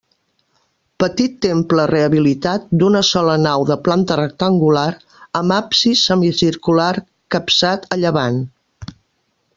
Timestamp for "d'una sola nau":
2.83-3.67